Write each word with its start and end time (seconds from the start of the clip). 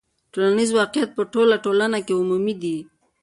ټولنیز 0.33 0.69
واقعیت 0.79 1.09
په 1.17 1.23
ټوله 1.33 1.55
ټولنه 1.65 1.97
کې 2.05 2.13
عمومي 2.21 2.55
دی. 2.61 2.77